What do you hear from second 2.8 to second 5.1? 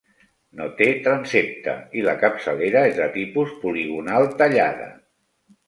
és de tipus poligonal tallada.